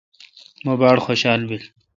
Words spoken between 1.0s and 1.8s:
خوشال بیل۔